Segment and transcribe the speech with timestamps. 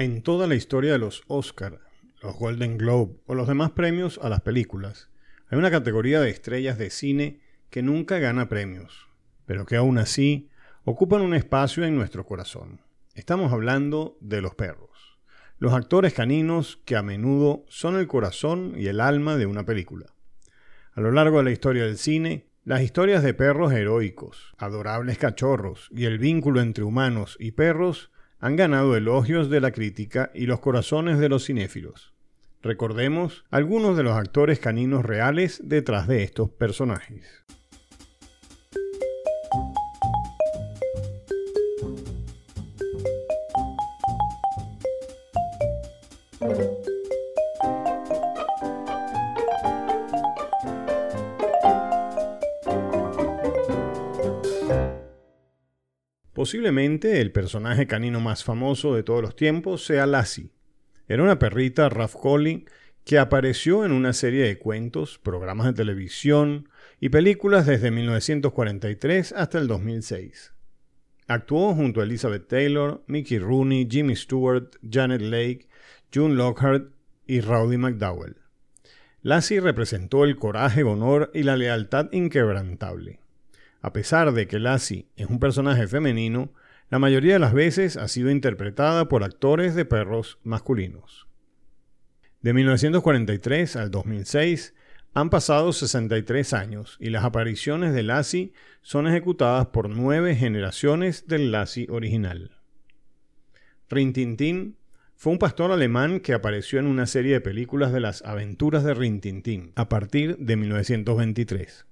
[0.00, 1.78] En toda la historia de los Oscar,
[2.22, 5.10] los Golden Globe o los demás premios a las películas,
[5.50, 9.08] hay una categoría de estrellas de cine que nunca gana premios,
[9.44, 10.48] pero que aún así
[10.84, 12.80] ocupan un espacio en nuestro corazón.
[13.14, 15.18] Estamos hablando de los perros,
[15.58, 20.06] los actores caninos que a menudo son el corazón y el alma de una película.
[20.94, 25.90] A lo largo de la historia del cine, las historias de perros heroicos, adorables cachorros
[25.90, 28.10] y el vínculo entre humanos y perros
[28.40, 32.14] han ganado elogios de la crítica y los corazones de los cinéfilos.
[32.62, 37.26] Recordemos algunos de los actores caninos reales detrás de estos personajes.
[56.40, 60.48] Posiblemente el personaje canino más famoso de todos los tiempos sea Lassie.
[61.06, 62.64] Era una perrita Ralph Colley
[63.04, 69.58] que apareció en una serie de cuentos, programas de televisión y películas desde 1943 hasta
[69.58, 70.54] el 2006.
[71.26, 75.68] Actuó junto a Elizabeth Taylor, Mickey Rooney, Jimmy Stewart, Janet Lake,
[76.10, 76.90] June Lockhart
[77.26, 78.36] y Rowdy McDowell.
[79.20, 83.20] Lassie representó el coraje, honor y la lealtad inquebrantable.
[83.82, 86.52] A pesar de que Lassie es un personaje femenino,
[86.90, 91.28] la mayoría de las veces ha sido interpretada por actores de perros masculinos.
[92.42, 94.74] De 1943 al 2006
[95.14, 101.50] han pasado 63 años y las apariciones de Lassie son ejecutadas por nueve generaciones del
[101.50, 102.58] Lassie original.
[103.88, 104.76] Rintintín
[105.16, 108.94] fue un pastor alemán que apareció en una serie de películas de las aventuras de
[108.94, 111.86] Rintintín a partir de 1923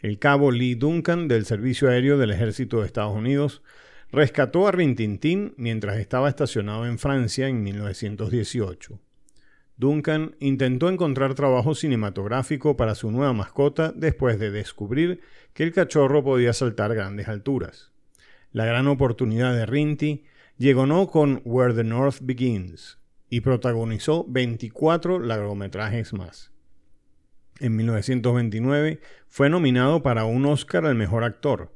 [0.00, 3.62] el cabo Lee Duncan del Servicio Aéreo del Ejército de Estados Unidos
[4.12, 9.00] rescató a Rintintín mientras estaba estacionado en Francia en 1918.
[9.76, 15.20] Duncan intentó encontrar trabajo cinematográfico para su nueva mascota después de descubrir
[15.52, 17.92] que el cachorro podía saltar grandes alturas.
[18.52, 20.24] La gran oportunidad de Rinty
[20.56, 22.98] llegó con Where the North Begins
[23.30, 26.50] y protagonizó 24 largometrajes más.
[27.60, 31.74] En 1929 fue nominado para un Oscar al mejor actor,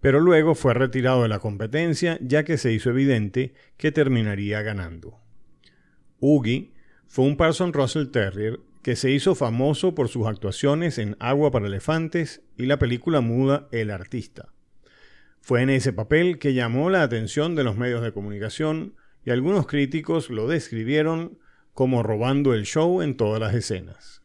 [0.00, 5.20] pero luego fue retirado de la competencia ya que se hizo evidente que terminaría ganando.
[6.20, 6.74] Oogie
[7.06, 11.66] fue un Parson Russell Terrier que se hizo famoso por sus actuaciones en Agua para
[11.66, 14.52] Elefantes y la película muda El Artista.
[15.40, 18.94] Fue en ese papel que llamó la atención de los medios de comunicación
[19.24, 21.38] y algunos críticos lo describieron
[21.74, 24.21] como robando el show en todas las escenas.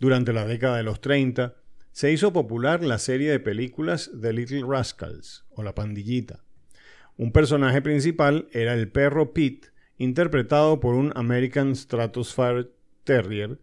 [0.00, 1.54] Durante la década de los 30,
[1.92, 6.42] se hizo popular la serie de películas The Little Rascals, o La Pandillita.
[7.16, 9.68] Un personaje principal era el perro Pete,
[9.98, 12.70] interpretado por un American Stratosphere
[13.04, 13.60] Terrier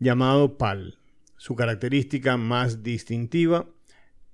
[0.00, 0.98] llamado Pal.
[1.36, 3.66] Su característica más distintiva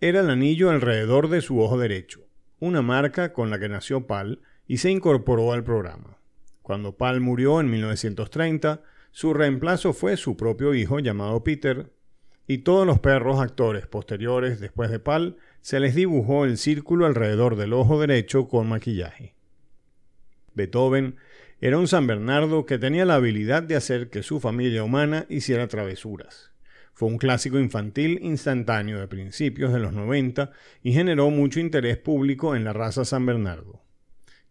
[0.01, 2.27] era el anillo alrededor de su ojo derecho,
[2.61, 6.17] una marca con la que nació Pal y se incorporó al programa.
[6.63, 8.81] Cuando Pal murió en 1930,
[9.15, 11.93] su reemplazo fue su propio hijo llamado Peter,
[12.49, 17.55] y todos los perros actores posteriores después de Pal se les dibujó el círculo alrededor
[17.55, 19.37] del ojo derecho con maquillaje.
[20.55, 21.15] Beethoven
[21.61, 25.69] era un San Bernardo que tenía la habilidad de hacer que su familia humana hiciera
[25.69, 26.51] travesuras.
[26.93, 30.51] Fue un clásico infantil instantáneo de principios de los 90
[30.83, 33.81] y generó mucho interés público en la raza San Bernardo.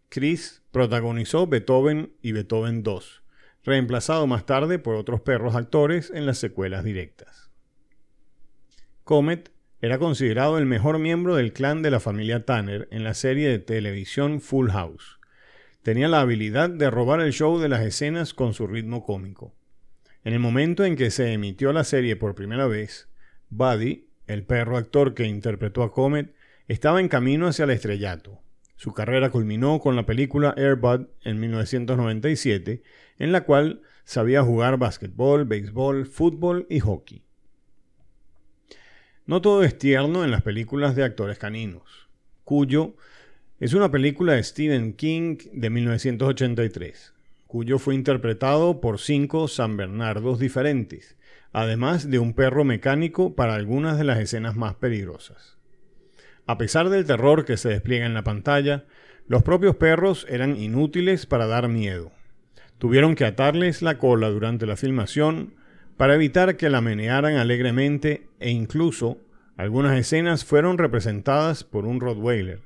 [0.08, 3.23] Chris protagonizó Beethoven y Beethoven II,
[3.64, 7.50] reemplazado más tarde por otros perros actores en las secuelas directas.
[9.04, 13.48] Comet era considerado el mejor miembro del clan de la familia Tanner en la serie
[13.48, 15.18] de televisión Full House.
[15.82, 19.54] Tenía la habilidad de robar el show de las escenas con su ritmo cómico.
[20.24, 23.10] En el momento en que se emitió la serie por primera vez,
[23.50, 26.34] Buddy, el perro actor que interpretó a Comet,
[26.66, 28.40] estaba en camino hacia el estrellato.
[28.76, 32.82] Su carrera culminó con la película Airbud en 1997,
[33.18, 37.22] en la cual sabía jugar básquetbol, béisbol, fútbol y hockey.
[39.26, 42.08] No todo es tierno en las películas de actores caninos.
[42.44, 42.94] Cuyo
[43.58, 47.14] es una película de Stephen King de 1983.
[47.46, 51.16] Cuyo fue interpretado por cinco San Bernardos diferentes,
[51.52, 55.56] además de un perro mecánico para algunas de las escenas más peligrosas.
[56.46, 58.84] A pesar del terror que se despliega en la pantalla,
[59.26, 62.12] los propios perros eran inútiles para dar miedo.
[62.78, 65.54] Tuvieron que atarles la cola durante la filmación
[65.96, 69.18] para evitar que la menearan alegremente e incluso
[69.56, 72.60] algunas escenas fueron representadas por un Rottweiler,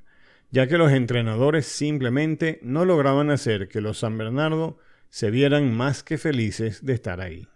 [0.50, 4.78] ya que los entrenadores simplemente no lograban hacer que los San Bernardo
[5.10, 7.46] se vieran más que felices de estar ahí.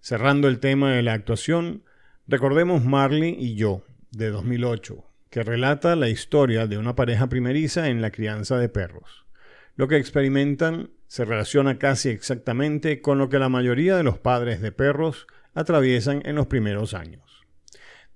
[0.00, 1.84] Cerrando el tema de la actuación,
[2.26, 8.00] recordemos Marley y yo, de 2008, que relata la historia de una pareja primeriza en
[8.00, 9.26] la crianza de perros.
[9.74, 14.60] Lo que experimentan se relaciona casi exactamente con lo que la mayoría de los padres
[14.60, 17.44] de perros atraviesan en los primeros años.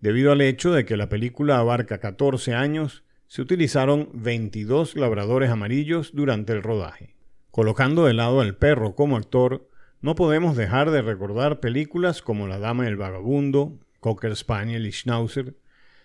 [0.01, 6.11] Debido al hecho de que la película abarca 14 años, se utilizaron 22 labradores amarillos
[6.15, 7.15] durante el rodaje.
[7.51, 9.69] Colocando de lado al perro como actor,
[10.01, 15.55] no podemos dejar de recordar películas como La Dama del Vagabundo, Cocker Spaniel y Schnauzer,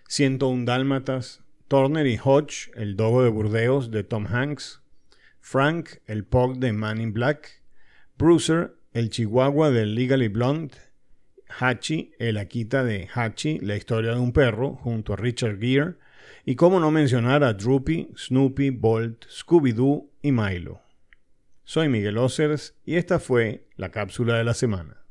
[0.08, 4.80] 101 Dálmatas, Turner y Hodge, el dogo de Burdeos de Tom Hanks,
[5.40, 7.62] Frank, el Pug de Man in Black,
[8.16, 10.74] Bruiser, el Chihuahua de Legally Blonde,
[11.48, 15.94] Hachi, el Akita de Hachi, la historia de un perro, junto a Richard Gere,
[16.44, 20.82] y cómo no mencionar a Droopy, Snoopy, Bolt, Scooby-Doo y Milo.
[21.64, 25.05] Soy Miguel Ossers y esta fue la cápsula de la semana.